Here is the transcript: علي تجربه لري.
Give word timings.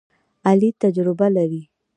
علي 0.49 0.69
تجربه 0.81 1.27
لري. 1.35 1.61